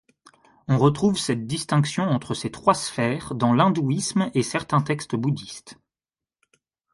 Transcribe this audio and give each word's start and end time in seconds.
On 0.67 0.79
retrouve 0.79 1.19
cette 1.19 1.45
distinction 1.45 2.05
entre 2.05 2.33
ces 2.33 2.49
trois 2.49 2.73
sphères 2.73 3.35
dans 3.35 3.53
l'hindouisme 3.53 4.31
et 4.33 4.41
certains 4.41 4.81
textes 4.81 5.15
bouddhistes. 5.15 5.77